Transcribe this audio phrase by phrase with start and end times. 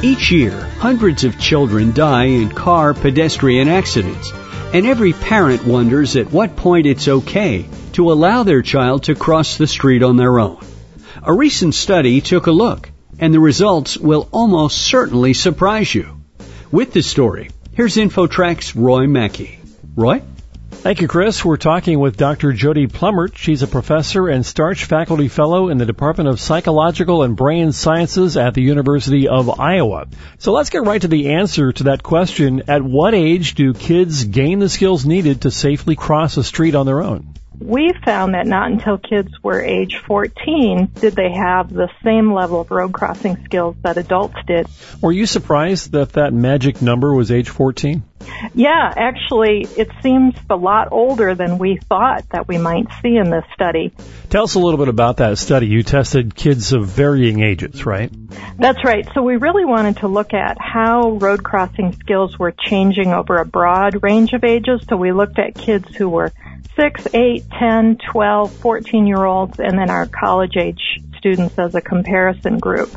[0.00, 4.32] Each year, hundreds of children die in car pedestrian accidents,
[4.72, 9.56] and every parent wonders at what point it's okay to allow their child to cross
[9.56, 10.64] the street on their own.
[11.24, 12.88] A recent study took a look,
[13.18, 16.20] and the results will almost certainly surprise you.
[16.70, 19.58] With the story, here's InfoTrack's Roy Mackey.
[19.96, 20.22] Roy?
[20.80, 21.44] Thank you, Chris.
[21.44, 22.52] We're talking with Dr.
[22.52, 23.36] Jodie Plumert.
[23.36, 28.36] She's a professor and Starch Faculty Fellow in the Department of Psychological and Brain Sciences
[28.36, 30.06] at the University of Iowa.
[30.38, 32.62] So let's get right to the answer to that question.
[32.68, 36.86] At what age do kids gain the skills needed to safely cross a street on
[36.86, 37.34] their own?
[37.60, 42.60] We found that not until kids were age 14 did they have the same level
[42.60, 44.66] of road crossing skills that adults did.
[45.00, 48.02] Were you surprised that that magic number was age 14?
[48.54, 53.30] Yeah, actually, it seems a lot older than we thought that we might see in
[53.30, 53.92] this study.
[54.28, 55.66] Tell us a little bit about that study.
[55.66, 58.12] You tested kids of varying ages, right?
[58.58, 59.08] That's right.
[59.14, 63.46] So we really wanted to look at how road crossing skills were changing over a
[63.46, 64.84] broad range of ages.
[64.88, 66.32] So we looked at kids who were
[66.76, 71.80] 6, 8, 10, 12, 14 year olds, and then our college age students as a
[71.80, 72.90] comparison group.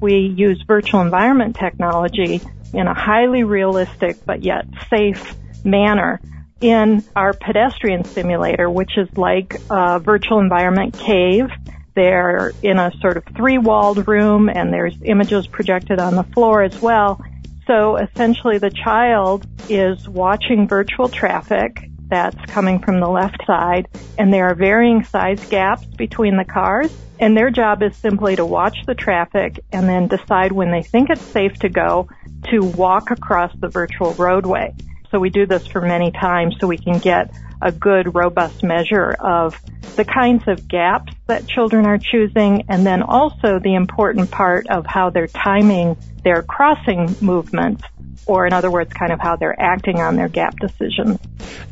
[0.00, 2.40] We use virtual environment technology
[2.72, 5.34] in a highly realistic but yet safe
[5.64, 6.20] manner
[6.60, 11.48] in our pedestrian simulator, which is like a virtual environment cave.
[11.94, 16.62] They're in a sort of three walled room and there's images projected on the floor
[16.62, 17.20] as well.
[17.66, 24.32] So essentially the child is watching virtual traffic that's coming from the left side, and
[24.32, 28.78] there are varying size gaps between the cars, and their job is simply to watch
[28.86, 32.08] the traffic and then decide when they think it's safe to go
[32.50, 34.74] to walk across the virtual roadway.
[35.10, 39.10] So we do this for many times so we can get a good robust measure
[39.18, 39.60] of
[39.96, 44.86] the kinds of gaps that children are choosing and then also the important part of
[44.86, 47.82] how they're timing their crossing movements
[48.26, 51.18] or in other words, kind of how they're acting on their gap decisions.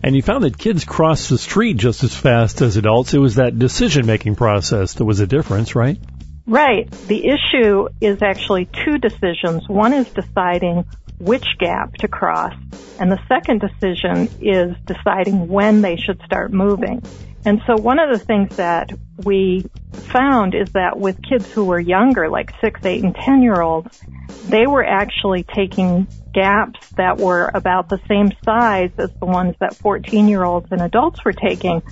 [0.03, 3.15] And you found that kids cross the street just as fast as adults.
[3.15, 5.99] It was that decision making process that was a difference, right?
[6.47, 6.91] Right.
[7.09, 9.69] The issue is actually two decisions.
[9.69, 10.85] One is deciding
[11.19, 12.55] which gap to cross,
[13.01, 17.03] and the second decision is deciding when they should start moving.
[17.45, 18.91] And so one of the things that
[19.25, 23.61] we found is that with kids who were younger, like six, eight, and ten year
[23.61, 24.03] olds,
[24.45, 29.77] they were actually taking gaps that were about the same size as the ones that
[29.77, 31.83] 14 year olds and adults were taking.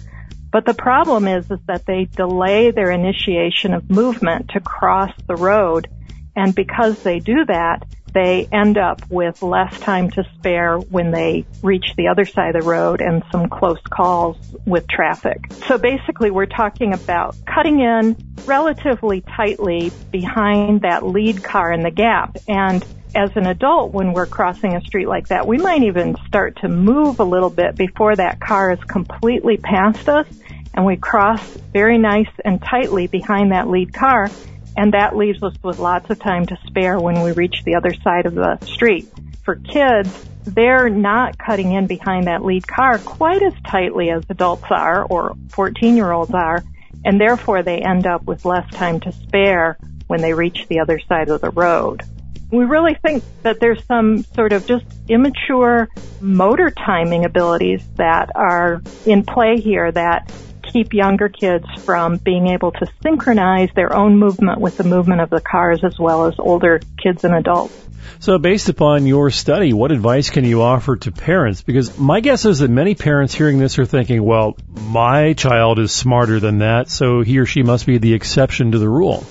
[0.52, 5.34] But the problem is, is that they delay their initiation of movement to cross the
[5.34, 5.88] road.
[6.36, 11.44] And because they do that, they end up with less time to spare when they
[11.62, 15.52] reach the other side of the road and some close calls with traffic.
[15.66, 18.16] So basically we're talking about cutting in
[18.46, 22.84] relatively tightly behind that lead car in the gap and
[23.16, 26.68] as an adult, when we're crossing a street like that, we might even start to
[26.68, 30.26] move a little bit before that car is completely past us
[30.74, 31.40] and we cross
[31.72, 34.28] very nice and tightly behind that lead car
[34.76, 37.94] and that leaves us with lots of time to spare when we reach the other
[37.94, 39.08] side of the street.
[39.42, 44.66] For kids, they're not cutting in behind that lead car quite as tightly as adults
[44.70, 46.62] are or 14 year olds are,
[47.04, 51.00] and therefore they end up with less time to spare when they reach the other
[51.08, 52.02] side of the road.
[52.50, 55.88] We really think that there's some sort of just immature
[56.20, 60.30] motor timing abilities that are in play here that
[60.74, 65.30] keep younger kids from being able to synchronize their own movement with the movement of
[65.30, 67.80] the cars as well as older kids and adults.
[68.18, 71.62] So based upon your study, what advice can you offer to parents?
[71.62, 75.92] Because my guess is that many parents hearing this are thinking, well, my child is
[75.92, 79.24] smarter than that, so he or she must be the exception to the rule.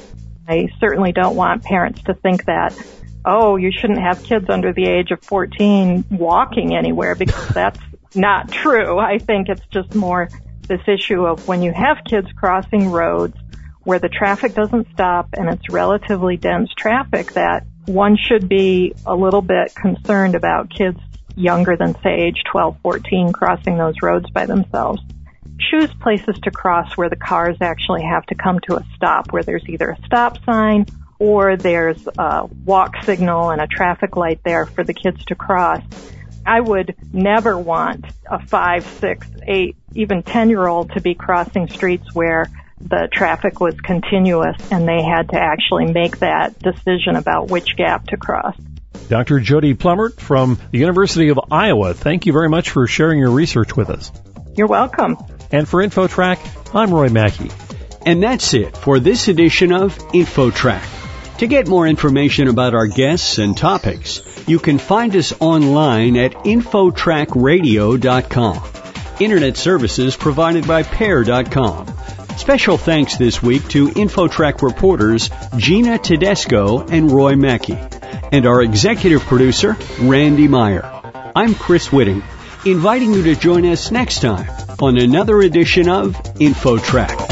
[0.48, 2.74] I certainly don't want parents to think that,
[3.26, 7.80] oh, you shouldn't have kids under the age of 14 walking anywhere because that's
[8.16, 8.98] not true.
[8.98, 10.30] I think it's just more
[10.68, 13.36] this issue of when you have kids crossing roads
[13.84, 19.14] where the traffic doesn't stop and it's relatively dense traffic that one should be a
[19.14, 21.00] little bit concerned about kids
[21.36, 25.02] younger than say age 12, 14 crossing those roads by themselves.
[25.72, 29.44] Choose places to cross where the cars actually have to come to a stop, where
[29.44, 30.86] there's either a stop sign
[31.20, 35.82] or there's a walk signal and a traffic light there for the kids to cross.
[36.46, 41.70] I would never want a five, six, eight, even 10 year old to be crossing
[41.70, 42.50] streets where
[42.82, 48.08] the traffic was continuous and they had to actually make that decision about which gap
[48.08, 48.56] to cross.
[49.10, 49.40] Dr.
[49.40, 53.76] Jodie Plumert from the University of Iowa, thank you very much for sharing your research
[53.76, 54.12] with us.
[54.56, 55.18] You're welcome.
[55.52, 57.52] And for InfoTrack, I'm Roy Mackey.
[58.06, 61.03] And that's it for this edition of InfoTrack.
[61.40, 66.32] To get more information about our guests and topics, you can find us online at
[66.34, 68.64] infotrackradio.com.
[69.20, 71.88] Internet services provided by Pair.com.
[72.38, 77.78] Special thanks this week to InfoTrack reporters Gina Tedesco and Roy Mackey,
[78.32, 80.88] and our executive producer, Randy Meyer.
[81.36, 82.24] I'm Chris Whitting,
[82.66, 84.50] inviting you to join us next time
[84.80, 87.23] on another edition of InfoTrack.